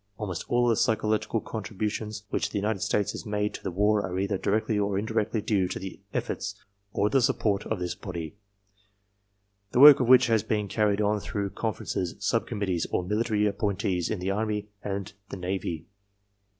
[0.17, 3.69] Almost all of the psychological contribu tions which the United States has made to the
[3.69, 6.55] war are either directly or indirectly due to the efforts
[6.91, 8.35] or the support of this body,
[9.73, 13.45] the work of which has been carried on through confer ences, sub conmaittees, or military
[13.45, 15.85] appointees in the army and \ the navy.